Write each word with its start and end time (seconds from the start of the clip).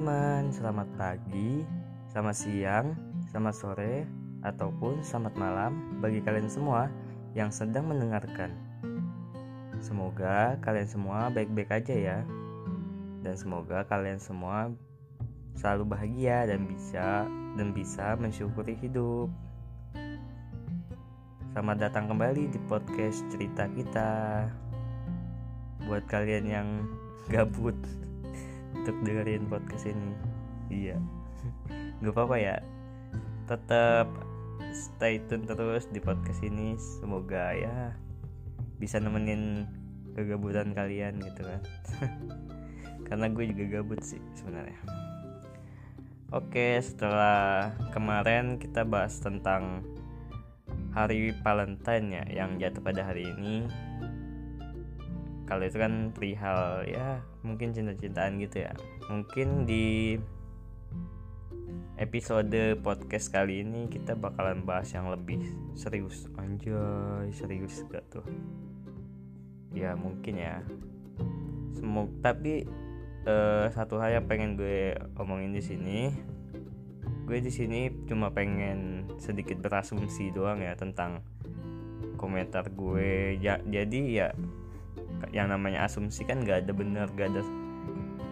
teman-teman, 0.00 0.48
selamat 0.48 0.88
pagi, 0.96 1.60
selamat 2.08 2.32
siang, 2.32 2.86
selamat 3.28 3.52
sore, 3.52 4.08
ataupun 4.40 5.04
selamat 5.04 5.36
malam 5.36 6.00
bagi 6.00 6.24
kalian 6.24 6.48
semua 6.48 6.88
yang 7.36 7.52
sedang 7.52 7.84
mendengarkan. 7.84 8.48
Semoga 9.76 10.56
kalian 10.64 10.88
semua 10.88 11.28
baik-baik 11.28 11.84
aja 11.84 11.92
ya. 11.92 12.18
Dan 13.20 13.36
semoga 13.36 13.84
kalian 13.92 14.16
semua 14.16 14.72
selalu 15.60 15.92
bahagia 15.92 16.48
dan 16.48 16.64
bisa 16.64 17.28
dan 17.60 17.68
bisa 17.76 18.16
mensyukuri 18.16 18.80
hidup. 18.80 19.28
Selamat 21.52 21.76
datang 21.76 22.08
kembali 22.08 22.48
di 22.48 22.56
podcast 22.72 23.20
cerita 23.28 23.68
kita. 23.68 24.48
Buat 25.84 26.08
kalian 26.08 26.48
yang 26.48 26.68
gabut 27.28 27.76
untuk 28.90 29.06
dengerin 29.06 29.46
podcast 29.46 29.86
ini. 29.86 30.10
Iya. 30.66 30.98
Nggak 32.02 32.10
apa-apa 32.10 32.36
ya. 32.42 32.58
Tetap 33.46 34.10
stay 34.74 35.22
tune 35.30 35.46
terus 35.46 35.86
di 35.94 36.02
podcast 36.02 36.42
ini. 36.42 36.74
Semoga 36.74 37.54
ya 37.54 37.94
bisa 38.82 38.98
nemenin 38.98 39.70
kegabutan 40.18 40.74
kalian 40.74 41.22
gitu 41.22 41.46
kan. 41.46 41.62
Karena 43.06 43.30
gue 43.30 43.46
juga 43.54 43.78
gabut 43.78 44.02
sih 44.02 44.18
sebenarnya. 44.34 44.82
Oke 46.34 46.82
setelah 46.82 47.70
kemarin 47.94 48.58
kita 48.58 48.82
bahas 48.82 49.22
tentang 49.22 49.86
hari 50.90 51.30
Valentine 51.46 52.06
ya 52.10 52.42
yang 52.42 52.58
jatuh 52.58 52.82
pada 52.82 53.06
hari 53.06 53.22
ini 53.38 53.70
kalau 55.50 55.66
itu 55.66 55.82
kan 55.82 56.14
perihal 56.14 56.86
ya 56.86 57.18
mungkin 57.42 57.74
cinta-cintaan 57.74 58.38
gitu 58.38 58.62
ya. 58.62 58.72
Mungkin 59.10 59.66
di 59.66 60.14
episode 61.98 62.78
podcast 62.78 63.34
kali 63.34 63.66
ini 63.66 63.90
kita 63.90 64.14
bakalan 64.14 64.62
bahas 64.62 64.94
yang 64.94 65.10
lebih 65.10 65.42
serius. 65.74 66.30
Anjay 66.38 67.34
serius 67.34 67.82
gak 67.90 68.06
tuh? 68.14 68.22
Ya 69.74 69.98
mungkin 69.98 70.38
ya. 70.38 70.62
Semoga 71.74 72.30
tapi 72.30 72.70
uh, 73.26 73.66
satu 73.74 73.98
hal 73.98 74.22
yang 74.22 74.30
pengen 74.30 74.54
gue 74.54 74.94
omongin 75.18 75.50
di 75.50 75.62
sini 75.66 76.14
gue 77.26 77.38
di 77.38 77.50
sini 77.50 77.86
cuma 78.10 78.34
pengen 78.34 79.06
sedikit 79.22 79.62
berasumsi 79.62 80.34
doang 80.34 80.62
ya 80.62 80.74
tentang 80.74 81.22
komentar 82.18 82.70
gue. 82.74 83.38
Ya, 83.38 83.62
jadi 83.62 84.00
ya 84.10 84.28
yang 85.30 85.52
namanya 85.52 85.84
asumsi 85.84 86.24
kan 86.24 86.40
nggak 86.40 86.66
ada 86.66 86.72
benar 86.72 87.06
nggak 87.12 87.28
ada 87.36 87.42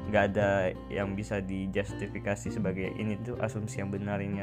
nggak 0.08 0.25
ada 0.33 0.72
yang 0.89 1.12
bisa 1.12 1.45
dijustifikasi 1.45 2.48
sebagai 2.48 2.97
ini 2.97 3.20
tuh 3.20 3.36
asumsi 3.45 3.84
yang 3.84 3.92
benar 3.92 4.25
ini 4.25 4.41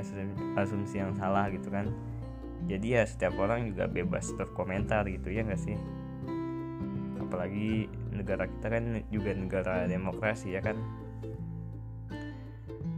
asumsi 0.54 1.02
yang 1.02 1.18
salah 1.18 1.50
gitu 1.50 1.74
kan. 1.74 1.90
Jadi 2.70 2.98
ya 2.98 3.04
setiap 3.06 3.34
orang 3.42 3.74
juga 3.74 3.90
bebas 3.90 4.30
berkomentar 4.38 5.10
gitu 5.10 5.34
ya 5.34 5.42
nggak 5.42 5.62
sih? 5.62 5.78
Apalagi 7.18 7.90
negara 8.14 8.46
kita 8.46 8.68
kan 8.70 8.84
juga 9.10 9.34
negara 9.34 9.76
demokrasi 9.90 10.54
ya 10.54 10.62
kan? 10.62 10.78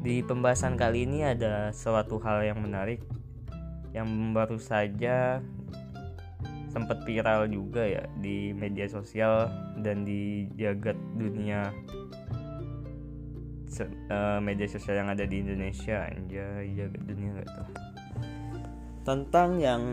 Di 0.04 0.24
pembahasan 0.28 0.76
kali 0.76 1.08
ini 1.08 1.24
ada 1.24 1.72
suatu 1.72 2.20
hal 2.20 2.44
yang 2.44 2.60
menarik 2.60 3.00
yang 3.96 4.08
baru 4.36 4.60
saja 4.60 5.40
sempat 6.68 7.04
viral 7.08 7.48
juga 7.48 7.84
ya 7.84 8.04
di 8.20 8.52
media 8.52 8.86
sosial 8.92 9.48
dan 9.80 10.04
di 10.04 10.48
jagat 10.60 10.96
dunia 11.16 11.72
uh, 14.12 14.40
media 14.44 14.68
sosial 14.68 15.06
yang 15.06 15.10
ada 15.12 15.24
di 15.24 15.44
Indonesia 15.44 16.08
anjay 16.12 16.76
jagat 16.76 17.02
dunia 17.08 17.30
gak 17.40 17.48
tuh 17.48 17.68
tentang 19.08 19.64
yang 19.64 19.84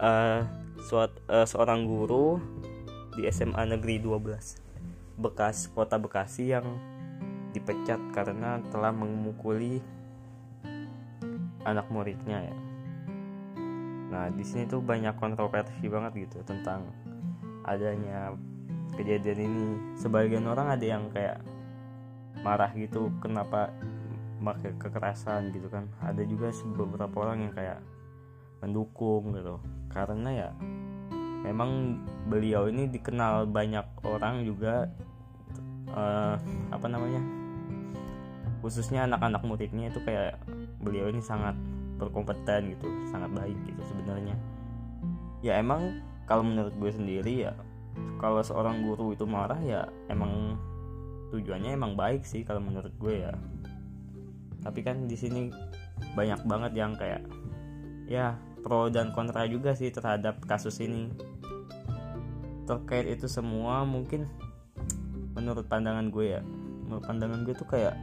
uh, 0.00 0.40
suat, 0.80 1.12
uh, 1.28 1.44
seorang 1.44 1.84
guru 1.84 2.40
di 3.12 3.28
SMA 3.28 3.68
Negeri 3.76 4.00
12 4.00 5.20
bekas 5.20 5.68
kota 5.68 6.00
Bekasi 6.00 6.56
yang 6.56 6.64
dipecat 7.52 8.00
karena 8.16 8.62
telah 8.72 8.94
memukuli 8.94 9.84
anak 11.68 11.92
muridnya 11.92 12.48
ya 12.48 12.69
Nah, 14.10 14.26
di 14.28 14.42
sini 14.42 14.66
tuh 14.66 14.82
banyak 14.82 15.14
kontroversi 15.16 15.86
banget 15.86 16.28
gitu 16.28 16.42
tentang 16.42 16.90
adanya 17.62 18.34
kejadian 18.98 19.38
ini. 19.46 19.66
Sebagian 19.94 20.46
orang 20.50 20.74
ada 20.74 20.84
yang 20.84 21.08
kayak 21.14 21.40
marah 22.42 22.70
gitu 22.74 23.10
kenapa 23.22 23.70
pakai 24.42 24.74
kekerasan 24.76 25.54
gitu 25.54 25.70
kan. 25.70 25.86
Ada 26.02 26.26
juga 26.26 26.50
beberapa 26.74 27.30
orang 27.30 27.48
yang 27.48 27.54
kayak 27.54 27.78
mendukung 28.58 29.30
gitu. 29.32 29.62
Karena 29.88 30.30
ya 30.34 30.48
memang 31.46 32.02
beliau 32.28 32.68
ini 32.68 32.90
dikenal 32.90 33.48
banyak 33.48 33.86
orang 34.04 34.42
juga 34.42 34.90
uh, 35.94 36.34
apa 36.74 36.86
namanya? 36.90 37.40
khususnya 38.60 39.08
anak-anak 39.08 39.42
muridnya 39.44 39.88
itu 39.88 40.00
kayak 40.04 40.36
beliau 40.84 41.08
ini 41.08 41.24
sangat 41.24 41.56
berkompeten 42.00 42.72
gitu 42.72 42.88
sangat 43.12 43.30
baik 43.36 43.58
gitu 43.68 43.82
sebenarnya. 43.84 44.34
Ya 45.44 45.60
emang 45.60 46.00
kalau 46.24 46.40
menurut 46.40 46.72
gue 46.80 46.90
sendiri 46.90 47.44
ya 47.48 47.52
kalau 48.16 48.40
seorang 48.40 48.84
guru 48.84 49.12
itu 49.12 49.28
marah 49.28 49.60
ya 49.60 49.84
emang 50.08 50.56
tujuannya 51.32 51.76
emang 51.76 51.94
baik 51.94 52.24
sih 52.24 52.40
kalau 52.42 52.64
menurut 52.64 52.92
gue 52.96 53.28
ya. 53.28 53.32
Tapi 54.64 54.80
kan 54.80 55.04
di 55.04 55.16
sini 55.16 55.52
banyak 56.16 56.44
banget 56.48 56.72
yang 56.76 56.96
kayak 56.96 57.24
ya 58.08 58.36
pro 58.64 58.88
dan 58.88 59.12
kontra 59.12 59.44
juga 59.44 59.76
sih 59.76 59.92
terhadap 59.92 60.40
kasus 60.48 60.80
ini. 60.80 61.12
Terkait 62.64 63.08
itu 63.08 63.28
semua 63.28 63.84
mungkin 63.84 64.28
menurut 65.34 65.66
pandangan 65.70 66.10
gue 66.10 66.26
ya 66.38 66.42
menurut 66.90 67.06
pandangan 67.06 67.46
gue 67.46 67.54
tuh 67.54 67.68
kayak 67.70 67.94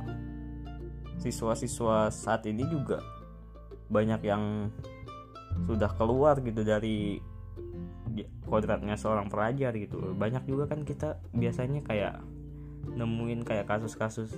siswa-siswa 1.19 2.07
saat 2.07 2.47
ini 2.47 2.63
juga 2.71 3.03
banyak 3.87 4.21
yang 4.23 4.73
sudah 5.65 5.89
keluar 5.97 6.37
gitu 6.43 6.61
dari 6.61 7.19
kodratnya 8.47 8.95
seorang 8.95 9.27
pelajar 9.27 9.75
gitu. 9.75 10.13
Banyak 10.15 10.47
juga 10.47 10.69
kan 10.71 10.87
kita 10.87 11.19
biasanya 11.35 11.83
kayak 11.83 12.21
nemuin 12.93 13.43
kayak 13.43 13.67
kasus-kasus. 13.67 14.31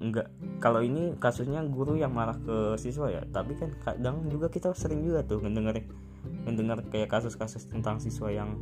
Enggak 0.00 0.32
kalau 0.64 0.80
ini 0.80 1.16
kasusnya 1.20 1.60
guru 1.68 1.96
yang 1.96 2.12
marah 2.16 2.36
ke 2.40 2.76
siswa 2.80 3.12
ya 3.12 3.20
tapi 3.28 3.52
kan 3.56 3.68
kadang 3.84 4.28
juga 4.32 4.48
kita 4.48 4.72
sering 4.72 5.04
juga 5.04 5.20
tuh 5.24 5.44
mendengar 5.44 5.76
mendengar 6.48 6.80
kayak 6.88 7.12
kasus-kasus 7.12 7.68
tentang 7.68 8.00
siswa 8.00 8.32
yang 8.32 8.56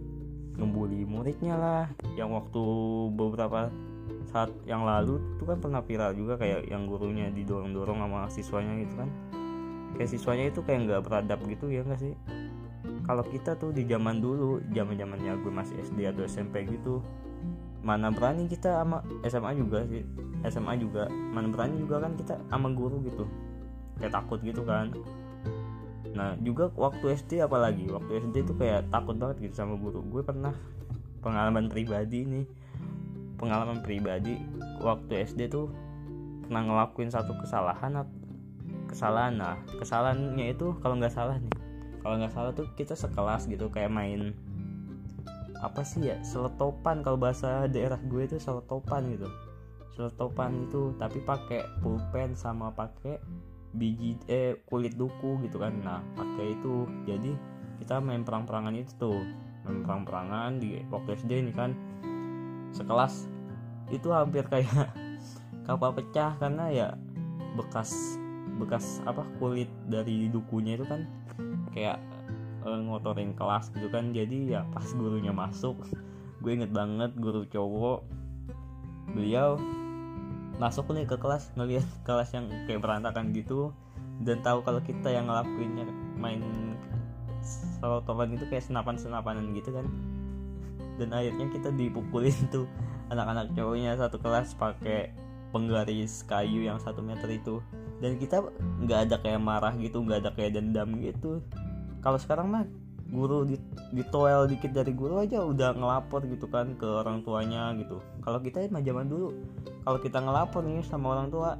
ngebully 0.58 1.06
muridnya 1.06 1.54
lah. 1.54 1.86
Yang 2.18 2.42
waktu 2.42 2.62
beberapa 3.14 3.70
saat 4.28 4.52
yang 4.68 4.84
lalu 4.84 5.16
tuh 5.40 5.46
kan 5.48 5.58
pernah 5.62 5.80
viral 5.80 6.12
juga 6.12 6.36
kayak 6.36 6.68
yang 6.68 6.84
gurunya 6.84 7.32
didorong-dorong 7.32 7.98
sama 8.02 8.28
siswanya 8.28 8.76
gitu 8.84 9.00
kan 9.00 9.08
kayak 9.96 10.10
siswanya 10.10 10.50
itu 10.50 10.60
kayak 10.66 10.88
nggak 10.88 11.02
beradab 11.06 11.40
gitu 11.48 11.70
ya 11.72 11.86
nggak 11.86 12.00
sih? 12.00 12.14
Kalau 13.08 13.24
kita 13.24 13.56
tuh 13.56 13.72
di 13.72 13.88
zaman 13.88 14.20
dulu 14.20 14.60
zaman 14.74 14.98
zamannya 14.98 15.40
gue 15.40 15.52
masih 15.52 15.74
SD 15.80 16.12
atau 16.12 16.28
SMP 16.28 16.68
gitu 16.68 17.00
mana 17.78 18.10
berani 18.10 18.50
kita 18.50 18.84
sama 18.84 19.00
SMA 19.24 19.56
juga 19.56 19.86
sih. 19.88 20.04
SMA 20.50 20.76
juga 20.76 21.08
mana 21.08 21.48
berani 21.48 21.80
juga 21.80 22.04
kan 22.04 22.12
kita 22.18 22.36
sama 22.52 22.68
guru 22.74 23.00
gitu. 23.06 23.24
Kayak 23.96 24.12
takut 24.20 24.38
gitu 24.44 24.60
kan. 24.66 24.92
Nah 26.12 26.36
juga 26.42 26.68
waktu 26.76 27.16
SD 27.16 27.40
apalagi 27.40 27.88
waktu 27.88 28.28
SD 28.28 28.44
itu 28.44 28.52
kayak 28.58 28.92
takut 28.92 29.16
banget 29.16 29.48
gitu 29.48 29.54
sama 29.64 29.78
guru. 29.80 30.04
Gue 30.04 30.20
pernah 30.20 30.52
pengalaman 31.22 31.66
pribadi 31.66 32.22
nih 32.28 32.46
pengalaman 33.38 33.80
pribadi 33.80 34.34
waktu 34.82 35.24
SD 35.30 35.46
tuh 35.48 35.70
pernah 36.44 36.66
ngelakuin 36.66 37.08
satu 37.14 37.38
kesalahan 37.38 38.02
kesalahan. 38.88 39.36
Nah 39.36 39.56
kesalahannya 39.76 40.56
itu 40.56 40.74
kalau 40.80 40.96
nggak 40.96 41.12
salah 41.12 41.36
nih. 41.36 41.54
Kalau 42.00 42.14
nggak 42.16 42.32
salah 42.32 42.50
tuh 42.56 42.66
kita 42.74 42.96
sekelas 42.96 43.46
gitu 43.46 43.68
kayak 43.68 43.92
main 43.92 44.32
apa 45.60 45.84
sih 45.84 46.08
ya 46.08 46.16
seletopan. 46.24 47.04
Kalau 47.04 47.20
bahasa 47.20 47.68
daerah 47.68 48.00
gue 48.00 48.22
itu 48.24 48.40
seletopan 48.40 49.12
gitu. 49.12 49.28
Seletopan 49.92 50.66
itu 50.66 50.96
tapi 50.96 51.20
pakai 51.20 51.62
pulpen 51.84 52.32
sama 52.32 52.72
pakai 52.72 53.20
biji 53.76 54.16
eh 54.32 54.56
kulit 54.64 54.96
duku 54.96 55.44
gitu 55.44 55.60
kan. 55.60 55.76
Nah 55.84 56.00
pakai 56.16 56.56
itu. 56.56 56.88
Jadi 57.04 57.36
kita 57.84 58.00
main 58.00 58.24
perang-perangan 58.24 58.72
itu 58.72 58.92
tuh. 58.96 59.20
Main 59.68 59.84
perang-perangan 59.84 60.58
di 60.62 60.80
waktu 60.88 61.18
SD 61.20 61.44
ini 61.44 61.52
kan. 61.52 61.76
Sekelas. 62.72 63.28
Itu 63.92 64.12
hampir 64.16 64.48
kayak 64.48 64.92
kapal 65.68 65.92
pecah 65.92 66.32
karena 66.40 66.72
ya 66.72 66.88
bekas 67.58 68.20
bekas 68.58 69.00
apa 69.06 69.22
kulit 69.38 69.70
dari 69.86 70.26
dukunya 70.28 70.74
itu 70.74 70.84
kan 70.84 71.06
kayak 71.72 72.02
e, 72.66 72.68
ngotorin 72.68 73.32
kelas 73.38 73.70
gitu 73.72 73.88
kan. 73.88 74.10
Jadi 74.10 74.52
ya 74.52 74.66
pas 74.74 74.86
gurunya 74.92 75.30
masuk 75.30 75.78
gue 76.38 76.52
inget 76.54 76.70
banget 76.70 77.10
guru 77.18 77.42
cowok 77.50 78.06
beliau 79.10 79.58
masuk 80.58 80.90
nih 80.94 81.06
ke 81.06 81.16
kelas 81.18 81.50
ngelihat 81.54 81.86
kelas 82.06 82.34
yang 82.34 82.46
kayak 82.66 82.82
berantakan 82.82 83.30
gitu 83.34 83.74
dan 84.22 84.42
tahu 84.42 84.62
kalau 84.66 84.82
kita 84.82 85.10
yang 85.10 85.30
ngelakuinnya 85.30 85.86
main 86.18 86.42
salotopan 87.78 88.34
itu 88.34 88.44
kayak 88.50 88.66
senapan-senapanan 88.66 89.54
gitu 89.54 89.70
kan. 89.70 89.86
Dan 90.98 91.14
akhirnya 91.14 91.46
kita 91.54 91.70
dipukulin 91.70 92.34
tuh 92.50 92.66
anak-anak 93.08 93.54
cowoknya 93.54 93.94
satu 93.94 94.18
kelas 94.18 94.58
pakai 94.58 95.14
penggaris 95.54 96.26
kayu 96.26 96.66
yang 96.66 96.76
satu 96.82 97.00
meter 97.00 97.30
itu 97.30 97.62
dan 97.98 98.18
kita 98.18 98.44
nggak 98.84 99.00
ada 99.08 99.16
kayak 99.20 99.40
marah 99.42 99.74
gitu 99.78 100.02
nggak 100.02 100.26
ada 100.26 100.30
kayak 100.34 100.58
dendam 100.58 100.98
gitu. 101.02 101.42
Kalau 101.98 102.18
sekarang 102.18 102.46
mah 102.50 102.64
guru 103.08 103.48
di, 103.48 103.56
ditoel 103.96 104.44
dikit 104.46 104.70
dari 104.76 104.92
guru 104.92 105.24
aja 105.24 105.40
udah 105.40 105.72
ngelapor 105.72 106.28
gitu 106.28 106.46
kan 106.46 106.76
ke 106.76 106.86
orang 106.86 107.24
tuanya 107.24 107.72
gitu. 107.80 107.98
Kalau 108.22 108.38
kita 108.38 108.68
mah 108.68 108.84
zaman 108.84 109.08
dulu 109.08 109.34
kalau 109.82 109.98
kita 109.98 110.18
ngelapor 110.20 110.62
nih 110.62 110.84
sama 110.84 111.16
orang 111.16 111.32
tua 111.32 111.56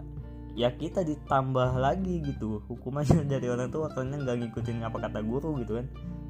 ya 0.59 0.75
kita 0.75 1.07
ditambah 1.07 1.79
lagi 1.79 2.21
gitu 2.23 2.61
hukumannya 2.67 3.25
dari 3.33 3.47
orang 3.49 3.73
tua 3.73 3.91
karena 3.91 4.21
nggak 4.21 4.37
ngikutin 4.47 4.85
apa 4.85 4.99
kata 5.09 5.21
guru 5.25 5.59
gitu 5.65 5.81
kan. 5.83 5.87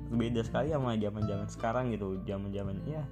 Berbeda 0.08 0.40
sekali 0.40 0.72
sama 0.72 0.96
zaman 0.96 1.22
zaman 1.28 1.48
sekarang 1.52 1.84
gitu 1.92 2.16
zaman 2.24 2.48
zaman 2.48 2.80
ya 2.88 3.04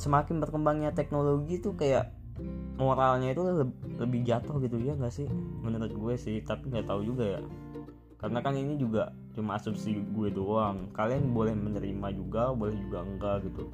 semakin 0.00 0.40
berkembangnya 0.40 0.96
teknologi 0.96 1.60
tuh 1.60 1.76
kayak 1.76 2.16
moralnya 2.80 3.36
itu 3.36 3.44
lebih 4.00 4.24
jatuh 4.24 4.56
gitu 4.64 4.80
ya 4.80 4.96
nggak 4.96 5.12
sih? 5.12 5.28
Menurut 5.60 5.92
gue 5.92 6.14
sih 6.16 6.40
tapi 6.40 6.72
nggak 6.72 6.88
tahu 6.88 7.04
juga 7.04 7.36
ya. 7.36 7.40
Karena 8.16 8.40
kan 8.40 8.56
ini 8.56 8.80
juga 8.80 9.12
cuma 9.36 9.60
asumsi 9.60 10.00
gue 10.00 10.28
doang. 10.32 10.88
Kalian 10.96 11.36
boleh 11.36 11.52
menerima 11.52 12.08
juga 12.16 12.56
boleh 12.56 12.76
juga 12.80 13.04
enggak 13.04 13.44
gitu. 13.44 13.68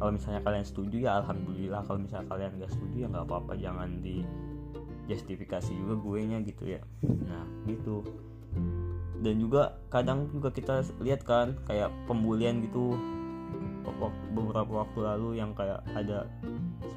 Kalau 0.00 0.10
misalnya 0.10 0.40
kalian 0.42 0.64
setuju 0.64 0.96
ya 1.04 1.20
alhamdulillah. 1.20 1.84
Kalau 1.84 2.00
misalnya 2.00 2.26
kalian 2.32 2.52
nggak 2.56 2.72
setuju 2.72 2.96
ya 3.04 3.06
nggak 3.12 3.26
apa-apa. 3.28 3.52
Jangan 3.60 4.00
di 4.00 4.24
justifikasi 5.08 5.72
juga 5.72 5.94
gue 6.00 6.18
nya 6.24 6.38
gitu 6.40 6.64
ya. 6.64 6.80
Nah 7.04 7.44
gitu. 7.68 8.04
Dan 9.18 9.34
juga 9.42 9.76
kadang 9.92 10.30
juga 10.32 10.48
kita 10.54 10.84
lihat 11.04 11.24
kan 11.28 11.56
kayak 11.68 11.92
pembulian 12.08 12.64
gitu. 12.64 12.96
Beberapa 14.36 14.84
waktu 14.84 14.98
lalu 15.00 15.40
yang 15.40 15.56
kayak 15.56 15.80
ada 15.96 16.28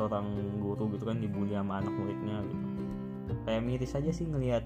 seorang 0.02 0.34
guru 0.58 0.90
gitu 0.98 1.06
kan 1.06 1.22
dibully 1.22 1.54
sama 1.54 1.78
anak 1.78 1.94
muridnya 1.94 2.42
gitu. 2.50 2.66
Kayak 3.46 3.62
miris 3.62 3.94
aja 3.94 4.10
sih 4.10 4.26
ngelihat 4.26 4.66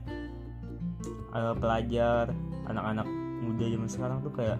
uh, 1.36 1.52
pelajar 1.60 2.32
anak-anak 2.72 3.08
muda 3.44 3.66
zaman 3.68 3.90
sekarang 3.92 4.18
tuh 4.24 4.32
kayak 4.32 4.60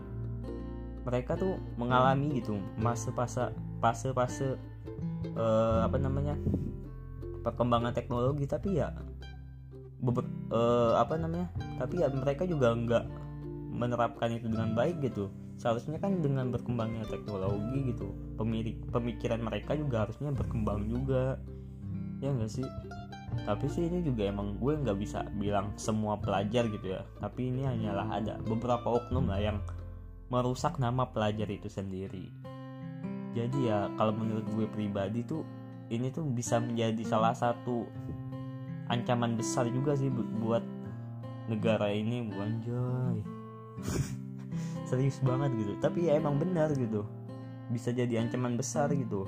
mereka 1.08 1.40
tuh 1.40 1.56
mengalami 1.80 2.44
gitu 2.44 2.60
masa 2.76 3.14
fase 3.16 3.56
fase 3.80 4.12
fase 4.12 4.60
uh, 5.40 5.88
apa 5.88 5.96
namanya 5.96 6.36
perkembangan 7.48 7.96
teknologi. 7.96 8.44
Tapi 8.44 8.84
ya 8.84 8.92
beber, 10.04 10.28
uh, 10.52 11.00
apa 11.00 11.16
namanya 11.16 11.48
tapi 11.80 12.04
ya 12.04 12.12
mereka 12.12 12.44
juga 12.44 12.76
nggak 12.76 13.06
menerapkan 13.76 14.36
itu 14.36 14.52
dengan 14.52 14.76
baik 14.76 15.00
gitu 15.00 15.32
seharusnya 15.56 15.98
kan 15.98 16.20
dengan 16.20 16.52
berkembangnya 16.52 17.08
teknologi 17.08 17.96
gitu 17.96 18.12
pemirik 18.36 18.78
pemikiran 18.92 19.40
mereka 19.40 19.74
juga 19.76 20.08
harusnya 20.08 20.32
berkembang 20.36 20.88
juga. 20.88 21.40
Ya 22.20 22.32
enggak 22.32 22.52
sih? 22.52 22.68
Tapi 23.44 23.66
sih 23.68 23.92
ini 23.92 24.00
juga 24.00 24.32
emang 24.32 24.56
gue 24.60 24.80
nggak 24.80 24.98
bisa 25.00 25.28
bilang 25.36 25.76
semua 25.76 26.16
pelajar 26.20 26.68
gitu 26.72 26.96
ya. 26.96 27.04
Tapi 27.20 27.52
ini 27.52 27.68
hanyalah 27.68 28.08
ada 28.12 28.40
beberapa 28.44 28.88
oknum 28.88 29.28
lah 29.28 29.40
yang 29.44 29.60
merusak 30.32 30.80
nama 30.80 31.08
pelajar 31.12 31.48
itu 31.52 31.68
sendiri. 31.68 32.32
Jadi 33.36 33.68
ya 33.68 33.92
kalau 34.00 34.16
menurut 34.16 34.48
gue 34.56 34.68
pribadi 34.72 35.28
tuh 35.28 35.44
ini 35.92 36.10
tuh 36.10 36.26
bisa 36.26 36.58
menjadi 36.58 37.04
salah 37.06 37.36
satu 37.36 37.86
ancaman 38.90 39.38
besar 39.38 39.70
juga 39.70 39.94
sih 39.94 40.10
buat 40.42 40.64
negara 41.46 41.94
ini 41.94 42.26
anjay 42.34 43.22
serius 44.86 45.20
banget 45.22 45.52
gitu. 45.58 45.74
Tapi 45.82 46.10
ya 46.10 46.18
emang 46.18 46.38
benar 46.38 46.72
gitu. 46.74 47.04
Bisa 47.74 47.90
jadi 47.92 48.22
ancaman 48.22 48.56
besar 48.56 48.94
gitu. 48.94 49.26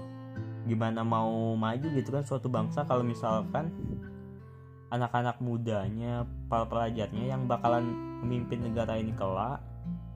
Gimana 0.70 1.02
mau 1.02 1.56
maju 1.58 1.88
gitu 1.92 2.10
kan 2.14 2.24
suatu 2.24 2.48
bangsa 2.48 2.86
kalau 2.86 3.02
misalkan 3.02 3.72
anak-anak 4.94 5.42
mudanya 5.44 6.24
para 6.48 6.64
pelajarnya 6.64 7.36
yang 7.36 7.44
bakalan 7.50 7.92
memimpin 8.24 8.64
negara 8.64 8.96
ini 8.96 9.12
kelak 9.16 9.60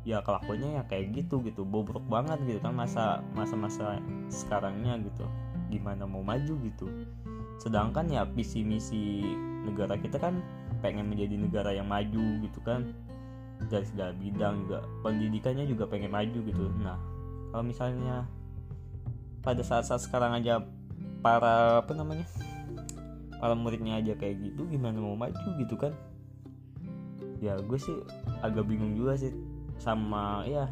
ya 0.02 0.24
kelakuannya 0.24 0.82
ya 0.82 0.84
kayak 0.88 1.14
gitu 1.18 1.42
gitu. 1.44 1.66
Bobrok 1.66 2.06
banget 2.08 2.40
gitu 2.48 2.60
kan 2.62 2.74
masa 2.78 3.26
masa 3.34 3.56
masa 3.58 3.86
sekarangnya 4.30 5.02
gitu. 5.02 5.26
Gimana 5.74 6.06
mau 6.06 6.24
maju 6.24 6.54
gitu. 6.68 6.88
Sedangkan 7.62 8.10
ya 8.10 8.26
visi 8.26 8.66
misi 8.66 9.22
negara 9.66 9.94
kita 9.98 10.18
kan 10.18 10.42
pengen 10.82 11.08
menjadi 11.08 11.38
negara 11.38 11.72
yang 11.72 11.86
maju 11.86 12.42
gitu 12.42 12.60
kan 12.66 12.90
dari 13.70 13.86
segala 13.86 14.12
bidang 14.16 14.66
juga. 14.66 14.80
Pendidikannya 15.06 15.66
juga 15.68 15.86
pengen 15.86 16.12
maju 16.14 16.40
gitu. 16.42 16.64
Nah 16.82 16.98
kalau 17.52 17.64
misalnya 17.68 18.26
pada 19.42 19.62
saat-saat 19.66 20.06
sekarang 20.06 20.38
aja 20.38 20.64
para 21.22 21.82
apa 21.82 21.94
namanya 21.94 22.26
para 23.42 23.58
muridnya 23.58 23.98
aja 23.98 24.14
kayak 24.18 24.38
gitu 24.42 24.70
gimana 24.70 24.98
mau 25.02 25.18
maju 25.18 25.50
gitu 25.60 25.76
kan? 25.76 25.94
Ya 27.42 27.58
gue 27.58 27.78
sih 27.78 27.98
agak 28.46 28.70
bingung 28.70 28.94
juga 28.94 29.18
sih 29.18 29.34
sama 29.82 30.46
ya 30.46 30.70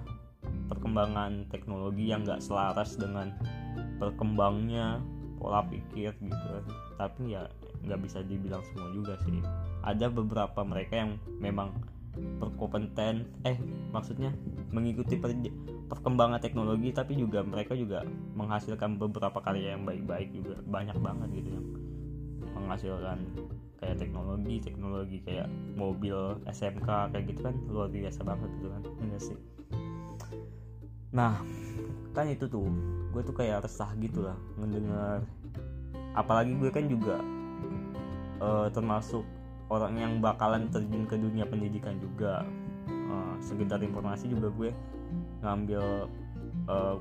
perkembangan 0.70 1.50
teknologi 1.50 2.14
yang 2.14 2.22
gak 2.22 2.46
selaras 2.46 2.94
dengan 2.94 3.34
berkembangnya 3.98 5.02
pola 5.42 5.66
pikir 5.66 6.14
gitu. 6.22 6.48
Tapi 7.00 7.34
ya 7.34 7.50
nggak 7.80 8.00
bisa 8.04 8.20
dibilang 8.22 8.62
semua 8.70 8.92
juga 8.92 9.16
sih. 9.24 9.40
Ada 9.82 10.12
beberapa 10.12 10.62
mereka 10.68 11.00
yang 11.00 11.12
memang 11.40 11.74
berkompeten 12.18 13.30
eh 13.46 13.58
maksudnya 13.94 14.34
mengikuti 14.70 15.18
per, 15.18 15.34
perkembangan 15.90 16.42
teknologi 16.42 16.94
tapi 16.94 17.18
juga 17.18 17.42
mereka 17.42 17.74
juga 17.74 18.06
menghasilkan 18.38 19.02
beberapa 19.02 19.42
karya 19.42 19.78
yang 19.78 19.84
baik-baik 19.86 20.30
juga. 20.34 20.62
Banyak 20.66 20.98
banget 21.02 21.30
gitu 21.42 21.50
yang 21.58 21.66
menghasilkan 22.56 23.20
kayak 23.80 23.96
teknologi 23.96 24.60
teknologi 24.60 25.18
kayak 25.24 25.48
mobil 25.80 26.36
SMK 26.52 27.16
kayak 27.16 27.26
gitu 27.32 27.42
kan 27.48 27.56
luar 27.72 27.88
biasa 27.88 28.20
banget 28.22 28.50
gitu 28.60 28.68
kan. 28.70 28.82
Enggak 29.00 29.22
sih? 29.24 29.38
Nah 31.16 31.42
kan 32.14 32.26
itu 32.28 32.46
tuh 32.46 32.68
gue 33.10 33.22
tuh 33.26 33.34
kayak 33.34 33.66
resah 33.66 33.90
gitu 33.98 34.26
lah 34.26 34.38
mendengar. 34.60 35.24
Apalagi 36.14 36.52
gue 36.58 36.70
kan 36.70 36.86
juga 36.90 37.18
uh, 38.44 38.68
termasuk 38.70 39.24
orang 39.70 39.94
yang 39.98 40.14
bakalan 40.20 40.68
terjun 40.74 41.06
ke 41.06 41.16
dunia 41.16 41.46
pendidikan 41.46 41.98
juga. 42.02 42.46
Uh, 42.90 43.34
sekedar 43.42 43.82
informasi 43.82 44.30
juga 44.30 44.54
gue 44.54 44.70
ngambil 45.42 46.10
uh, 46.70 46.96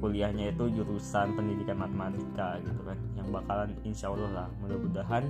kuliahnya 0.00 0.52
itu 0.52 0.68
jurusan 0.68 1.32
pendidikan 1.32 1.80
matematika 1.80 2.60
gitu 2.60 2.80
kan 2.84 2.98
yang 3.16 3.28
bakalan 3.32 3.72
insya 3.88 4.12
Allah 4.12 4.30
lah 4.44 4.48
mudah-mudahan 4.60 5.24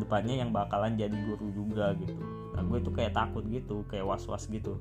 depannya 0.00 0.40
yang 0.40 0.50
bakalan 0.50 0.96
jadi 0.96 1.12
guru 1.12 1.52
juga 1.52 1.92
gitu. 2.00 2.16
Nah 2.56 2.62
gue 2.64 2.78
tuh 2.80 2.92
kayak 2.94 3.12
takut 3.12 3.44
gitu 3.50 3.84
kayak 3.90 4.08
was-was 4.08 4.48
gitu. 4.48 4.80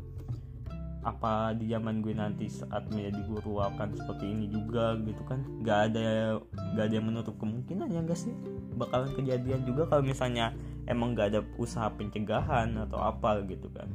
Apa 1.00 1.56
di 1.56 1.72
zaman 1.72 2.04
gue 2.04 2.12
nanti 2.12 2.52
saat 2.52 2.88
menjadi 2.92 3.24
guru 3.28 3.64
akan 3.64 3.96
seperti 3.96 4.26
ini 4.32 4.52
juga 4.52 4.96
gitu 5.04 5.24
kan? 5.28 5.44
Nggak 5.64 5.80
ada 5.92 6.40
nggak 6.76 6.86
ada 6.86 6.94
yang 6.96 7.08
menutup 7.08 7.36
kemungkinan 7.40 7.92
ya 7.92 8.00
enggak 8.04 8.20
sih? 8.20 8.34
Bakalan 8.80 9.12
kejadian 9.16 9.68
juga 9.68 9.88
kalau 9.90 10.04
misalnya 10.06 10.56
emang 10.90 11.14
gak 11.14 11.38
ada 11.38 11.42
usaha 11.62 11.88
pencegahan 11.94 12.74
atau 12.90 12.98
apa 13.00 13.46
gitu 13.46 13.70
kan. 13.70 13.88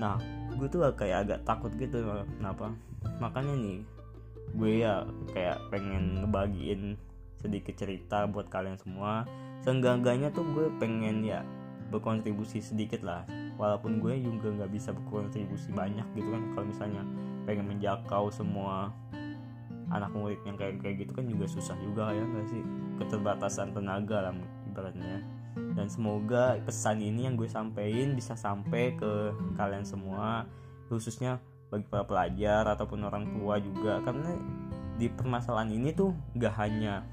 Nah 0.00 0.16
gue 0.56 0.66
tuh 0.66 0.82
kayak 0.96 1.28
agak 1.28 1.40
takut 1.44 1.70
gitu 1.76 2.02
kenapa? 2.40 2.72
Makanya 3.20 3.54
nih 3.54 3.78
gue 4.56 4.72
ya 4.80 5.04
kayak 5.36 5.60
pengen 5.68 6.24
ngebagiin 6.24 6.96
sedikit 7.38 7.76
cerita 7.78 8.24
buat 8.26 8.48
kalian 8.48 8.80
semua. 8.80 9.28
Seenggak-enggaknya 9.62 10.32
tuh 10.32 10.48
gue 10.56 10.66
pengen 10.80 11.22
ya 11.22 11.44
berkontribusi 11.92 12.64
sedikit 12.64 13.04
lah. 13.04 13.28
Walaupun 13.60 14.00
gue 14.00 14.16
juga 14.18 14.54
nggak 14.54 14.70
bisa 14.72 14.90
berkontribusi 14.96 15.70
banyak 15.76 16.06
gitu 16.16 16.28
kan. 16.32 16.42
Kalau 16.56 16.66
misalnya 16.66 17.02
pengen 17.44 17.68
menjangkau 17.76 18.32
semua 18.32 18.90
anak 19.88 20.12
murid 20.12 20.40
yang 20.44 20.56
kayak 20.56 20.80
kayak 20.84 20.96
gitu 21.06 21.12
kan 21.16 21.24
juga 21.24 21.44
susah 21.48 21.76
juga 21.80 22.10
ya 22.16 22.24
nggak 22.24 22.46
sih? 22.50 22.62
Keterbatasan 22.98 23.76
tenaga 23.76 24.30
lah 24.30 24.34
ibaratnya 24.68 25.22
dan 25.76 25.86
semoga 25.86 26.58
pesan 26.62 26.98
ini 27.02 27.26
yang 27.28 27.38
gue 27.38 27.46
sampaikan 27.46 28.14
bisa 28.18 28.34
sampai 28.34 28.96
ke 28.98 29.32
kalian 29.54 29.86
semua 29.86 30.48
khususnya 30.88 31.38
bagi 31.68 31.84
para 31.84 32.04
pelajar 32.04 32.64
ataupun 32.74 33.04
orang 33.04 33.28
tua 33.36 33.60
juga. 33.60 34.00
Karena 34.02 34.32
di 34.98 35.06
permasalahan 35.12 35.70
ini 35.70 35.92
tuh 35.94 36.10
gak 36.34 36.54
hanya 36.58 37.04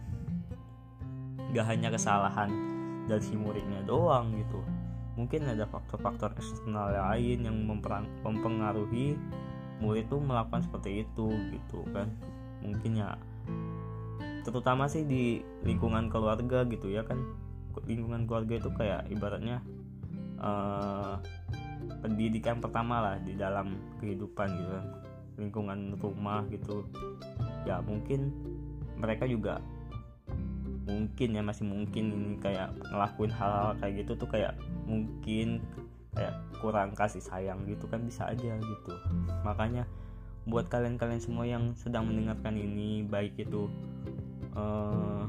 gak 1.54 1.68
hanya 1.70 1.94
kesalahan 1.94 2.50
dari 3.06 3.22
si 3.22 3.36
muridnya 3.38 3.84
doang 3.86 4.34
gitu. 4.34 4.60
Mungkin 5.16 5.48
ada 5.48 5.64
faktor-faktor 5.70 6.36
eksternal 6.36 6.92
lain 6.92 7.48
yang 7.48 7.56
mempengaruhi 8.24 9.16
murid 9.80 10.08
tuh 10.08 10.20
melakukan 10.20 10.64
seperti 10.64 11.08
itu 11.08 11.28
gitu 11.52 11.84
kan. 11.92 12.12
Mungkin 12.64 13.00
ya 13.00 13.16
terutama 14.46 14.86
sih 14.86 15.02
di 15.02 15.42
lingkungan 15.66 16.06
keluarga 16.06 16.62
gitu 16.70 16.94
ya 16.94 17.02
kan 17.02 17.18
lingkungan 17.84 18.24
keluarga 18.24 18.64
itu 18.64 18.70
kayak 18.72 19.02
ibaratnya 19.12 19.60
uh, 20.40 21.20
pendidikan 22.00 22.64
pertama 22.64 23.04
lah 23.04 23.16
di 23.20 23.36
dalam 23.36 23.76
kehidupan 24.00 24.48
gitu 24.56 24.72
kan. 24.72 24.88
Lingkungan 25.36 25.80
rumah 26.00 26.48
gitu. 26.48 26.88
Ya 27.68 27.84
mungkin 27.84 28.32
mereka 28.96 29.28
juga 29.28 29.60
mungkin 30.86 31.34
ya 31.34 31.42
masih 31.42 31.66
mungkin 31.66 32.14
ini 32.14 32.38
kayak 32.38 32.72
ngelakuin 32.94 33.34
hal-hal 33.34 33.74
kayak 33.82 34.06
gitu 34.06 34.12
tuh 34.22 34.30
kayak 34.30 34.54
mungkin 34.86 35.60
kayak 36.16 36.38
kurang 36.62 36.96
kasih 36.96 37.20
sayang 37.20 37.66
gitu 37.68 37.90
kan 37.92 38.06
bisa 38.06 38.30
aja 38.30 38.56
gitu. 38.56 38.94
Makanya 39.44 39.84
buat 40.46 40.70
kalian-kalian 40.70 41.22
semua 41.22 41.50
yang 41.50 41.74
sedang 41.74 42.06
mendengarkan 42.06 42.54
ini 42.54 43.02
baik 43.02 43.34
itu 43.42 43.66
uh, 44.54 45.26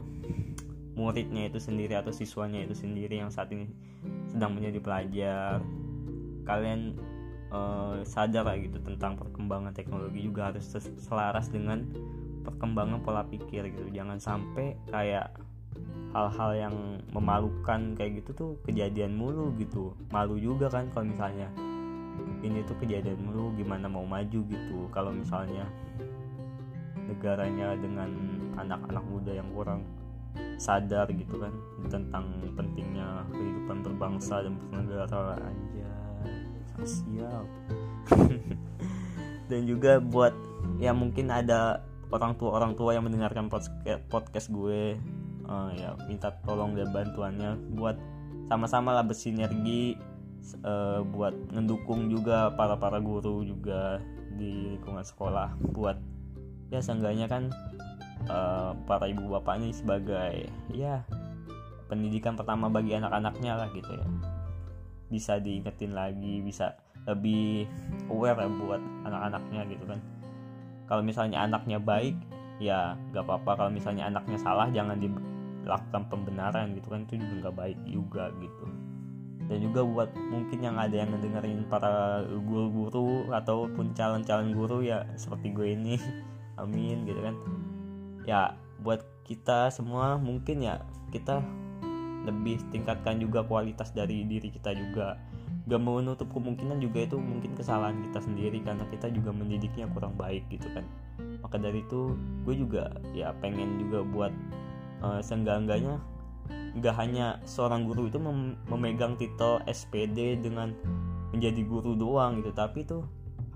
muridnya 0.97 1.53
itu 1.53 1.61
sendiri 1.61 1.93
atau 1.95 2.11
siswanya 2.11 2.65
itu 2.65 2.73
sendiri 2.73 3.21
yang 3.21 3.29
saat 3.29 3.53
ini 3.53 3.69
sedang 4.33 4.57
menjadi 4.57 4.81
pelajar. 4.81 5.61
Kalian 6.49 6.97
uh, 7.53 8.01
sadar 8.03 8.49
gitu 8.57 8.81
tentang 8.81 9.21
perkembangan 9.21 9.77
teknologi 9.77 10.25
juga 10.25 10.51
harus 10.51 10.65
selaras 11.05 11.53
dengan 11.53 11.85
perkembangan 12.43 13.05
pola 13.05 13.29
pikir 13.29 13.69
gitu. 13.71 13.93
Jangan 13.93 14.17
sampai 14.17 14.75
kayak 14.89 15.37
hal-hal 16.17 16.51
yang 16.57 16.75
memalukan 17.13 17.93
kayak 17.93 18.25
gitu 18.25 18.31
tuh 18.33 18.51
kejadian 18.65 19.13
mulu 19.21 19.53
gitu. 19.61 19.93
Malu 20.09 20.41
juga 20.41 20.73
kan 20.73 20.89
kalau 20.97 21.13
misalnya 21.13 21.53
ini 22.41 22.65
tuh 22.65 22.79
kejadian 22.81 23.21
mulu 23.21 23.53
gimana 23.53 23.85
mau 23.85 24.09
maju 24.09 24.41
gitu. 24.49 24.79
Kalau 24.97 25.13
misalnya 25.13 25.69
negaranya 27.05 27.77
dengan 27.77 28.11
anak-anak 28.57 29.05
muda 29.05 29.33
yang 29.37 29.49
kurang 29.53 29.85
sadar 30.57 31.09
gitu 31.13 31.37
kan 31.37 31.53
tentang 31.93 32.25
pentingnya 32.57 33.25
kehidupan 33.31 33.85
berbangsa 33.85 34.43
dan 34.43 34.57
bernegara. 34.57 35.37
Aja 35.37 35.97
sosial 36.77 37.49
dan 39.51 39.61
juga 39.65 39.99
buat 40.03 40.35
ya 40.77 40.93
mungkin 40.93 41.33
ada 41.33 41.81
orang 42.13 42.37
tua 42.37 42.51
orang 42.55 42.73
tua 42.77 42.95
yang 42.95 43.09
mendengarkan 43.09 43.49
podcast 44.11 44.53
gue 44.53 45.01
uh, 45.49 45.71
ya 45.75 45.97
minta 46.07 46.35
tolong 46.45 46.77
dan 46.77 46.93
bantuannya 46.93 47.57
buat 47.75 47.97
sama-sama 48.47 48.95
lah 48.95 49.05
bersinergi 49.07 49.99
uh, 50.63 51.03
buat 51.03 51.35
ngedukung 51.51 52.13
juga 52.13 52.55
para 52.55 52.79
para 52.79 53.03
guru 53.03 53.43
juga 53.43 53.99
di 54.37 54.77
lingkungan 54.77 55.03
sekolah 55.03 55.57
buat 55.73 55.99
ya 56.71 56.83
seenggaknya 56.83 57.27
kan 57.27 57.51
uh, 58.31 58.73
para 58.87 59.07
ibu 59.11 59.27
bapak 59.31 59.59
ini 59.63 59.71
sebagai 59.75 60.51
ya 60.75 61.03
pendidikan 61.87 62.35
pertama 62.35 62.67
bagi 62.67 62.95
anak-anaknya 62.99 63.53
lah 63.55 63.69
gitu 63.73 63.91
ya. 63.91 64.07
Bisa 65.07 65.39
diingetin 65.39 65.95
lagi 65.95 66.43
bisa 66.43 66.75
lebih 67.07 67.71
aware 68.11 68.43
ya 68.43 68.51
buat 68.51 68.83
anak-anaknya 69.07 69.61
gitu 69.71 69.85
kan. 69.87 70.01
Kalau 70.87 71.03
misalnya 71.03 71.47
anaknya 71.47 71.79
baik 71.79 72.15
ya 72.59 72.99
gak 73.15 73.27
apa-apa. 73.27 73.65
Kalau 73.65 73.71
misalnya 73.71 74.11
anaknya 74.11 74.39
salah 74.39 74.67
jangan 74.71 74.99
di 74.99 75.09
lakukan 75.67 76.11
pembenaran 76.11 76.75
gitu 76.75 76.91
kan. 76.91 77.07
Itu 77.07 77.23
juga 77.23 77.35
nggak 77.47 77.57
baik 77.57 77.79
juga 77.87 78.25
gitu. 78.43 78.67
Dan 79.47 79.63
juga 79.63 79.87
buat 79.87 80.11
mungkin 80.11 80.59
yang 80.59 80.75
ada 80.75 80.91
yang 80.91 81.15
ngedengerin 81.15 81.71
para 81.71 82.27
guru-guru 82.27 83.31
ataupun 83.31 83.95
calon-calon 83.95 84.51
guru 84.51 84.83
ya 84.83 85.07
seperti 85.15 85.55
gue 85.55 85.79
ini 85.79 85.95
amin 86.61 87.07
gitu 87.07 87.23
kan 87.23 87.39
ya 88.27 88.59
buat 88.83 89.01
kita 89.25 89.73
semua 89.73 90.21
mungkin 90.21 90.63
ya 90.63 90.83
kita 91.15 91.41
lebih 92.27 92.59
tingkatkan 92.75 93.23
juga 93.23 93.47
kualitas 93.47 93.95
dari 93.95 94.27
diri 94.27 94.51
kita 94.51 94.75
juga. 94.75 95.17
Gak 95.67 95.83
menutup 95.83 96.31
kemungkinan 96.31 96.79
juga 96.79 97.07
itu 97.07 97.19
mungkin 97.19 97.55
kesalahan 97.55 97.99
kita 98.11 98.23
sendiri 98.23 98.63
karena 98.63 98.87
kita 98.91 99.11
juga 99.11 99.31
mendidiknya 99.35 99.87
kurang 99.95 100.15
baik 100.19 100.47
gitu 100.51 100.67
kan. 100.75 100.83
Maka 101.43 101.59
dari 101.59 101.83
itu 101.83 102.15
gue 102.43 102.55
juga 102.55 102.91
ya 103.15 103.31
pengen 103.39 103.79
juga 103.83 104.03
buat 104.03 104.33
uh, 105.03 105.23
seenggak-enggaknya 105.23 106.03
nggak 106.77 106.95
hanya 106.95 107.41
seorang 107.49 107.89
guru 107.89 108.07
itu 108.07 108.21
mem 108.21 108.55
memegang 108.69 109.17
titel 109.17 109.59
SPD 109.67 110.39
dengan 110.39 110.77
menjadi 111.35 111.67
guru 111.67 111.99
doang 111.99 112.39
gitu 112.39 112.53
tapi 112.55 112.87
itu 112.87 113.03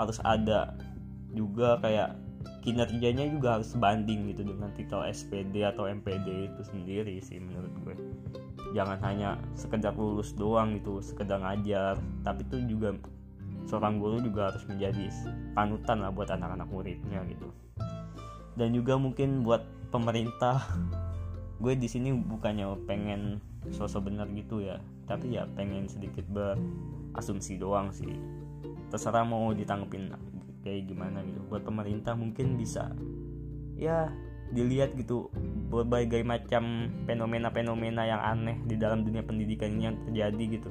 harus 0.00 0.19
ada 0.25 0.75
juga 1.37 1.79
kayak 1.79 2.17
kinerjanya 2.61 3.25
juga 3.33 3.57
harus 3.57 3.73
sebanding 3.73 4.29
gitu 4.33 4.45
dengan 4.45 4.69
titel 4.76 5.00
SPD 5.00 5.64
atau 5.64 5.88
MPD 5.88 6.52
itu 6.52 6.62
sendiri 6.69 7.17
sih 7.25 7.40
menurut 7.40 7.73
gue. 7.85 7.97
Jangan 8.76 9.00
hanya 9.00 9.40
sekedar 9.57 9.97
lulus 9.97 10.37
doang 10.37 10.76
gitu 10.76 11.00
sekedar 11.00 11.40
ngajar 11.40 11.97
tapi 12.21 12.45
itu 12.45 12.61
juga 12.69 12.95
seorang 13.64 13.97
guru 13.97 14.21
juga 14.21 14.52
harus 14.52 14.62
menjadi 14.69 15.09
panutan 15.57 16.05
lah 16.05 16.12
buat 16.12 16.29
anak-anak 16.29 16.69
muridnya 16.69 17.25
gitu. 17.33 17.49
Dan 18.55 18.76
juga 18.76 19.00
mungkin 19.00 19.40
buat 19.40 19.64
pemerintah 19.88 20.61
gue 21.64 21.73
di 21.76 21.88
sini 21.88 22.12
bukannya 22.12 22.69
pengen 22.85 23.40
sosok 23.73 24.09
benar 24.09 24.25
gitu 24.33 24.64
ya 24.64 24.81
tapi 25.05 25.37
ya 25.37 25.45
pengen 25.57 25.88
sedikit 25.88 26.29
berasumsi 26.29 27.57
doang 27.57 27.88
sih. 27.88 28.12
Terserah 28.93 29.25
mau 29.25 29.50
ditanggepin 29.57 30.12
kayak 30.64 30.88
gimana 30.88 31.25
gitu. 31.25 31.40
Buat 31.49 31.64
pemerintah 31.67 32.14
mungkin 32.17 32.57
bisa 32.57 32.93
ya 33.81 34.12
dilihat 34.50 34.99
gitu 34.99 35.31
berbagai 35.71 36.26
macam 36.26 36.90
fenomena-fenomena 37.07 38.02
yang 38.02 38.21
aneh 38.21 38.59
di 38.67 38.75
dalam 38.75 39.07
dunia 39.07 39.23
pendidikan 39.23 39.71
ini 39.71 39.85
yang 39.87 39.97
terjadi 40.07 40.45
gitu. 40.59 40.71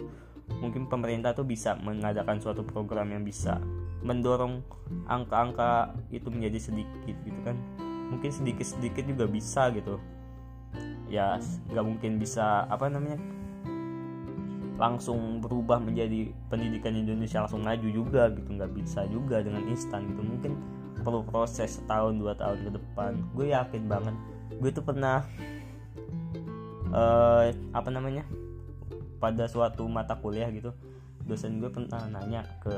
Mungkin 0.59 0.91
pemerintah 0.91 1.31
tuh 1.31 1.47
bisa 1.47 1.79
mengadakan 1.79 2.43
suatu 2.43 2.65
program 2.67 3.13
yang 3.15 3.23
bisa 3.23 3.63
mendorong 4.03 4.59
angka-angka 5.07 5.95
itu 6.11 6.27
menjadi 6.27 6.59
sedikit 6.71 7.15
gitu 7.23 7.39
kan. 7.47 7.55
Mungkin 8.09 8.31
sedikit-sedikit 8.33 9.05
juga 9.07 9.25
bisa 9.29 9.71
gitu. 9.71 10.01
Ya 11.07 11.39
nggak 11.71 11.85
mungkin 11.85 12.19
bisa 12.19 12.67
apa 12.67 12.91
namanya 12.91 13.17
langsung 14.79 15.43
berubah 15.43 15.77
menjadi 15.83 16.31
pendidikan 16.47 16.95
Indonesia 16.95 17.43
langsung 17.43 17.67
maju 17.67 17.87
juga 17.91 18.31
gitu 18.31 18.47
nggak 18.55 18.71
bisa 18.79 19.03
juga 19.11 19.43
dengan 19.43 19.67
instan 19.67 20.07
gitu. 20.07 20.23
Mungkin 20.23 20.55
perlu 21.03 21.21
proses 21.27 21.83
setahun 21.83 22.15
dua 22.15 22.33
tahun 22.39 22.63
ke 22.63 22.71
depan. 22.79 23.11
Gue 23.35 23.51
yakin 23.51 23.83
banget. 23.91 24.15
Gue 24.57 24.71
tuh 24.71 24.83
pernah 24.83 25.27
uh, 26.95 27.51
apa 27.75 27.89
namanya 27.91 28.23
pada 29.19 29.45
suatu 29.51 29.83
mata 29.85 30.15
kuliah 30.15 30.47
gitu 30.49 30.71
dosen 31.27 31.61
gue 31.61 31.69
pernah 31.69 32.09
nanya 32.09 32.41
ke 32.63 32.73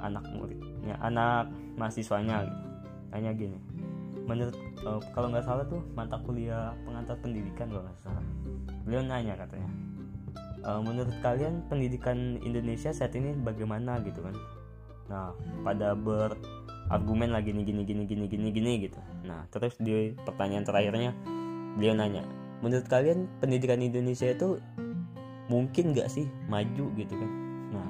anak 0.00 0.24
muridnya 0.32 0.96
anak 1.02 1.50
mahasiswanya 1.76 2.48
gitu. 2.48 2.62
Nanya 3.12 3.30
gini 3.36 3.58
menurut 4.24 4.54
uh, 4.86 5.02
kalau 5.12 5.28
nggak 5.28 5.44
salah 5.44 5.66
tuh 5.66 5.82
mata 5.98 6.16
kuliah 6.22 6.72
pengantar 6.86 7.18
pendidikan 7.20 7.68
kalau 7.68 7.84
nggak 7.84 8.00
salah. 8.00 8.24
Beliau 8.86 9.02
nanya 9.04 9.34
katanya 9.36 9.70
uh, 10.64 10.80
menurut 10.82 11.14
kalian 11.20 11.62
pendidikan 11.66 12.38
Indonesia 12.42 12.90
saat 12.94 13.14
ini 13.14 13.34
bagaimana 13.36 14.00
gitu 14.02 14.22
kan? 14.22 14.34
Nah 15.10 15.34
pada 15.66 15.94
berargumen 15.98 17.30
lagi 17.34 17.52
gini 17.52 17.62
gini 17.66 17.82
gini 17.84 18.04
gini 18.06 18.24
gini 18.26 18.48
gini 18.50 18.72
gitu. 18.88 18.98
Nah 19.26 19.46
terus 19.50 19.74
di 19.78 20.14
pertanyaan 20.22 20.66
terakhirnya 20.66 21.10
beliau 21.78 21.96
nanya 21.96 22.22
menurut 22.62 22.86
kalian 22.86 23.26
pendidikan 23.42 23.82
Indonesia 23.82 24.30
itu 24.30 24.62
mungkin 25.50 25.92
nggak 25.92 26.08
sih 26.08 26.30
maju 26.46 26.84
gitu 26.94 27.14
kan? 27.18 27.30
Nah 27.74 27.88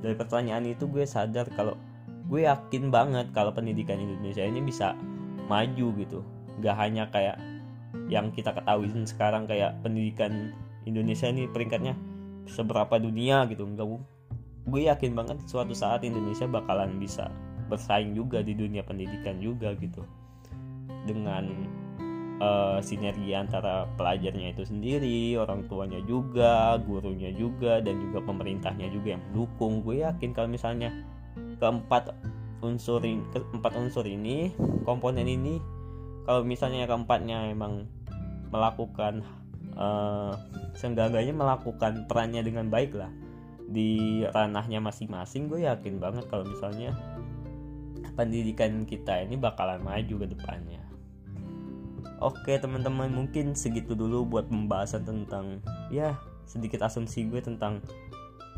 dari 0.00 0.14
pertanyaan 0.16 0.64
itu 0.64 0.88
gue 0.88 1.04
sadar 1.04 1.46
kalau 1.52 1.76
gue 2.28 2.44
yakin 2.44 2.92
banget 2.92 3.32
kalau 3.32 3.52
pendidikan 3.52 4.00
Indonesia 4.00 4.44
ini 4.44 4.60
bisa 4.64 4.96
maju 5.48 5.86
gitu. 5.96 6.20
Gak 6.60 6.76
hanya 6.76 7.08
kayak 7.08 7.40
yang 8.12 8.28
kita 8.32 8.52
ketahui 8.52 8.92
sekarang 9.08 9.48
kayak 9.48 9.80
pendidikan 9.80 10.52
Indonesia 10.88 11.28
ini 11.28 11.44
peringkatnya 11.46 11.94
seberapa 12.48 12.96
dunia 12.96 13.44
gitu. 13.52 13.68
Enggak 13.68 13.86
gue 14.68 14.82
yakin 14.84 15.16
banget 15.16 15.40
suatu 15.48 15.72
saat 15.72 16.04
Indonesia 16.04 16.44
bakalan 16.44 17.00
bisa 17.00 17.32
bersaing 17.68 18.16
juga 18.16 18.40
di 18.40 18.56
dunia 18.56 18.80
pendidikan 18.84 19.40
juga 19.40 19.76
gitu. 19.76 20.04
Dengan 21.04 21.44
uh, 22.40 22.78
sinergi 22.80 23.32
antara 23.32 23.88
pelajarnya 23.96 24.56
itu 24.56 24.64
sendiri 24.64 25.36
orang 25.36 25.68
tuanya 25.68 26.00
juga 26.04 26.76
gurunya 26.80 27.32
juga 27.32 27.80
dan 27.80 28.00
juga 28.00 28.24
pemerintahnya 28.24 28.88
juga 28.92 29.16
yang 29.16 29.22
mendukung. 29.30 29.84
Gue 29.84 30.04
yakin 30.04 30.32
kalau 30.32 30.48
misalnya 30.48 30.92
keempat 31.60 32.12
unsur 32.64 33.00
ini, 33.04 33.22
empat 33.54 33.72
unsur 33.78 34.04
ini 34.04 34.52
komponen 34.82 35.28
ini 35.28 35.60
kalau 36.28 36.44
misalnya 36.44 36.84
keempatnya 36.84 37.48
emang 37.48 37.88
melakukan 38.52 39.24
uh, 39.78 40.34
seenggaknya 40.74 41.32
melakukan 41.32 42.04
perannya 42.10 42.42
dengan 42.42 42.68
baik 42.68 42.98
lah. 42.98 43.10
Di 43.68 44.24
ranahnya 44.28 44.82
masing-masing 44.82 45.48
gue 45.48 45.64
yakin 45.64 46.02
banget 46.02 46.26
kalau 46.28 46.44
misalnya 46.44 46.92
pendidikan 48.18 48.82
kita 48.82 49.22
ini 49.22 49.38
bakalan 49.38 49.78
maju 49.80 50.14
ke 50.24 50.26
depannya. 50.26 50.82
Oke 52.18 52.58
teman-teman 52.58 53.14
mungkin 53.14 53.54
segitu 53.54 53.94
dulu 53.94 54.26
buat 54.26 54.50
pembahasan 54.50 55.06
tentang 55.06 55.62
ya 55.94 56.18
sedikit 56.50 56.82
asumsi 56.82 57.30
gue 57.30 57.38
tentang 57.38 57.78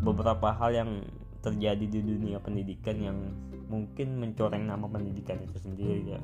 beberapa 0.01 0.57
hal 0.57 0.73
yang 0.73 0.91
terjadi 1.45 1.85
di 1.85 2.01
dunia 2.01 2.41
pendidikan 2.41 2.97
yang 2.97 3.19
mungkin 3.69 4.17
mencoreng 4.17 4.65
nama 4.65 4.89
pendidikan 4.89 5.41
itu 5.45 5.57
sendiri 5.61 6.17
ya 6.17 6.21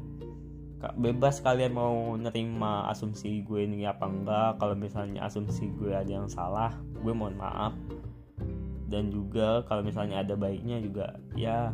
bebas 0.76 1.40
kalian 1.40 1.72
mau 1.72 2.14
nerima 2.20 2.84
asumsi 2.92 3.40
gue 3.42 3.64
ini 3.64 3.88
apa 3.88 4.04
enggak. 4.06 4.60
Kalau 4.60 4.76
misalnya 4.76 5.24
asumsi 5.24 5.72
gue 5.72 5.96
ada 5.96 6.08
yang 6.08 6.28
salah 6.28 6.76
gue 7.00 7.12
mohon 7.12 7.36
maaf. 7.36 7.72
Dan 8.86 9.10
juga 9.10 9.66
kalau 9.66 9.82
misalnya 9.82 10.22
ada 10.22 10.38
baiknya 10.38 10.78
juga 10.78 11.16
ya 11.34 11.72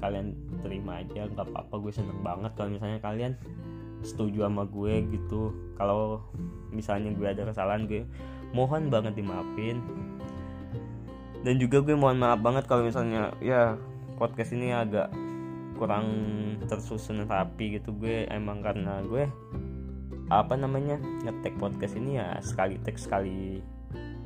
kalian 0.00 0.34
terima 0.64 1.04
aja. 1.04 1.28
Nggak 1.28 1.52
apa-apa 1.52 1.74
gue 1.84 1.92
seneng 1.92 2.20
banget 2.24 2.52
kalau 2.56 2.70
misalnya 2.72 2.98
kalian 3.04 3.32
setuju 4.00 4.48
sama 4.48 4.64
gue 4.64 5.04
gitu. 5.12 5.52
Kalau 5.76 6.24
misalnya 6.72 7.12
gue 7.12 7.28
ada 7.28 7.46
kesalahan 7.46 7.84
gue 7.84 8.08
mohon 8.56 8.88
banget 8.88 9.12
dimaafin. 9.20 9.78
Dan 11.44 11.60
juga 11.62 11.84
gue 11.84 11.94
mohon 11.94 12.18
maaf 12.18 12.40
banget 12.42 12.66
kalau 12.66 12.82
misalnya 12.82 13.30
ya 13.38 13.78
podcast 14.18 14.50
ini 14.56 14.74
agak 14.74 15.12
kurang 15.78 16.06
tersusun 16.66 17.24
rapi 17.24 17.78
gitu. 17.78 17.94
Gue 17.94 18.26
emang 18.28 18.60
karena 18.60 19.00
gue 19.06 19.30
apa 20.28 20.58
namanya 20.58 21.00
ngetek 21.24 21.56
podcast 21.56 21.96
ini 21.96 22.20
ya 22.20 22.36
sekali 22.44 22.76
teks 22.84 23.08
sekali 23.08 23.64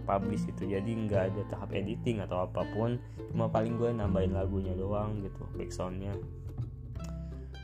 publish 0.02 0.50
itu 0.50 0.66
jadi 0.66 0.90
nggak 0.90 1.22
ada 1.30 1.42
tahap 1.52 1.70
editing 1.76 2.24
atau 2.24 2.48
apa 2.48 2.66
pun. 2.74 2.98
Cuma 3.30 3.52
paling 3.52 3.78
gue 3.78 3.92
nambahin 3.92 4.34
lagunya 4.34 4.74
doang 4.74 5.22
gitu 5.22 5.46
backsoundnya 5.54 6.16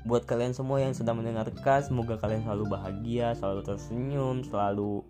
buat 0.09 0.25
kalian 0.25 0.57
semua 0.57 0.80
yang 0.80 0.97
sedang 0.97 1.21
mendengarkan 1.21 1.85
semoga 1.85 2.16
kalian 2.16 2.40
selalu 2.40 2.64
bahagia 2.73 3.37
selalu 3.37 3.61
tersenyum 3.61 4.40
selalu 4.40 5.04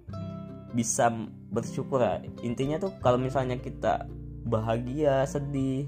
bisa 0.75 1.09
bersyukur 1.55 2.03
ya 2.03 2.19
intinya 2.43 2.83
tuh 2.83 2.93
kalau 2.99 3.17
misalnya 3.17 3.57
kita 3.63 4.11
bahagia 4.43 5.23
sedih 5.29 5.87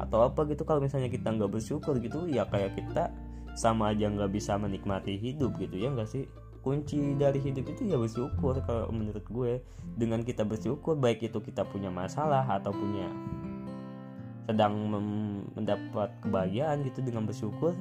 atau 0.00 0.24
apa 0.26 0.48
gitu. 0.48 0.64
Kalau 0.64 0.80
misalnya 0.80 1.12
kita 1.12 1.28
nggak 1.30 1.50
bersyukur 1.52 2.00
gitu 2.00 2.26
ya 2.26 2.48
kayak 2.48 2.76
kita 2.80 3.12
sama 3.54 3.92
aja 3.92 4.08
nggak 4.08 4.32
bisa 4.32 4.56
menikmati 4.56 5.20
hidup 5.20 5.60
gitu 5.60 5.76
ya 5.76 5.92
nggak 5.92 6.08
sih? 6.08 6.24
Kunci 6.60 7.16
dari 7.16 7.40
hidup 7.40 7.72
itu 7.72 7.88
ya 7.88 7.96
bersyukur 7.96 8.60
kalau 8.64 8.88
menurut 8.92 9.24
gue. 9.28 9.60
Dengan 9.96 10.24
kita 10.24 10.44
bersyukur 10.44 10.96
baik 10.96 11.24
itu 11.24 11.38
kita 11.40 11.64
punya 11.68 11.92
masalah 11.92 12.44
atau 12.48 12.72
punya 12.72 13.08
sedang 14.48 14.74
mendapat 15.54 16.10
kebahagiaan 16.26 16.82
gitu 16.82 17.06
dengan 17.06 17.22
bersyukur 17.22 17.76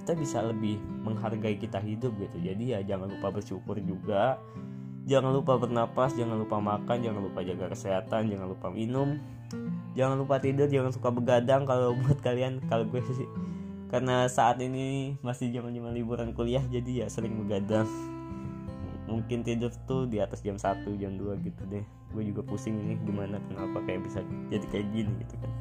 kita 0.00 0.24
bisa 0.24 0.40
lebih 0.40 0.80
menghargai 1.04 1.60
kita 1.60 1.76
hidup 1.84 2.16
gitu. 2.16 2.40
Jadi 2.40 2.72
ya 2.72 2.80
jangan 2.80 3.12
lupa 3.12 3.28
bersyukur 3.28 3.76
juga 3.84 4.40
jangan 5.08 5.32
lupa 5.32 5.56
bernapas 5.56 6.12
jangan 6.12 6.36
lupa 6.36 6.60
makan 6.60 7.00
jangan 7.00 7.24
lupa 7.24 7.40
jaga 7.40 7.72
kesehatan 7.72 8.28
jangan 8.28 8.46
lupa 8.52 8.68
minum. 8.68 9.16
Jangan 9.96 10.20
lupa 10.20 10.38
tidur 10.38 10.68
jangan 10.68 10.92
suka 10.92 11.08
begadang. 11.08 11.64
Kalau 11.64 11.96
buat 11.96 12.20
kalian 12.20 12.60
kalau 12.68 12.84
gue 12.86 13.00
sih 13.16 13.26
karena 13.88 14.28
saat 14.28 14.60
ini 14.60 15.16
masih 15.24 15.48
zaman 15.48 15.72
zaman 15.72 15.96
liburan 15.96 16.36
kuliah 16.36 16.60
jadi 16.68 17.02
ya 17.02 17.06
sering 17.08 17.40
begadang. 17.40 17.88
Mungkin 19.08 19.40
tidur 19.40 19.72
tuh 19.88 20.04
di 20.04 20.20
atas 20.20 20.44
jam 20.44 20.60
1 20.60 20.84
jam 21.00 21.16
2 21.16 21.40
gitu 21.40 21.62
deh. 21.72 21.82
Gue 22.12 22.22
juga 22.28 22.44
pusing 22.44 22.76
ini 22.76 23.00
gimana 23.00 23.40
kenapa 23.48 23.80
kayak 23.88 24.04
bisa 24.04 24.20
jadi 24.52 24.66
kayak 24.68 24.86
gini 24.92 25.12
gitu 25.24 25.34
kan. 25.40 25.52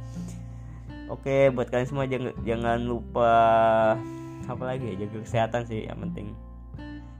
Oke 1.07 1.47
buat 1.55 1.71
kalian 1.71 1.87
semua 1.87 2.03
jangan 2.03 2.35
jangan 2.43 2.83
lupa 2.83 3.31
apa 4.43 4.63
lagi 4.63 4.91
ya 4.91 5.07
jaga 5.07 5.23
kesehatan 5.23 5.61
sih 5.67 5.87
yang 5.87 5.99
penting 6.03 6.35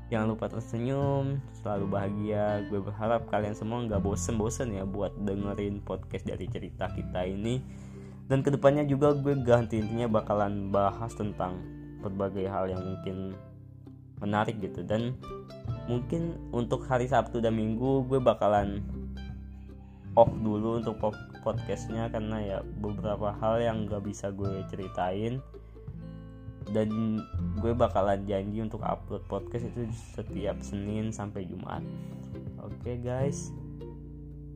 Jangan 0.08 0.28
lupa 0.32 0.48
tersenyum, 0.48 1.44
selalu 1.60 1.86
bahagia. 1.92 2.64
Gue 2.72 2.80
berharap 2.80 3.28
kalian 3.28 3.52
semua 3.52 3.84
nggak 3.84 4.00
bosen-bosen 4.00 4.72
ya 4.72 4.88
buat 4.88 5.12
dengerin 5.20 5.84
podcast 5.84 6.24
dari 6.24 6.48
cerita 6.48 6.88
kita 6.88 7.28
ini. 7.28 7.60
Dan 8.32 8.40
ke 8.40 8.52
depannya 8.52 8.88
juga 8.88 9.12
gue 9.12 9.36
ganti 9.44 9.84
intinya 9.84 10.08
bakalan 10.08 10.72
bahas 10.72 11.12
tentang 11.12 11.60
berbagai 12.00 12.48
hal 12.48 12.72
yang 12.72 12.80
mungkin 12.80 13.36
menarik 14.24 14.64
gitu. 14.64 14.80
Dan 14.80 15.20
mungkin 15.92 16.40
untuk 16.56 16.88
hari 16.88 17.12
Sabtu 17.12 17.44
dan 17.44 17.60
Minggu 17.60 18.08
gue 18.08 18.24
bakalan 18.24 18.80
off 20.16 20.32
dulu 20.40 20.80
untuk 20.80 21.04
podcastnya 21.44 22.08
karena 22.08 22.38
ya 22.42 22.58
beberapa 22.80 23.36
hal 23.44 23.60
yang 23.60 23.86
gak 23.86 24.08
bisa 24.08 24.32
gue 24.34 24.64
ceritain 24.72 25.44
dan 26.76 27.22
gue 27.60 27.74
bakalan 27.74 28.24
janji 28.28 28.62
untuk 28.62 28.84
upload 28.84 29.24
podcast 29.28 29.68
itu 29.72 29.88
setiap 30.16 30.60
Senin 30.62 31.12
sampai 31.14 31.48
Jumat. 31.48 31.82
Oke 32.62 32.74
okay, 32.84 32.98
guys. 33.02 33.52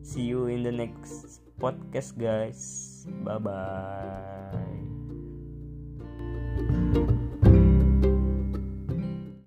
See 0.02 0.26
you 0.26 0.50
in 0.50 0.66
the 0.66 0.74
next 0.74 1.40
podcast 1.62 2.18
guys. 2.18 3.06
Bye 3.22 3.38
bye. 3.38 4.72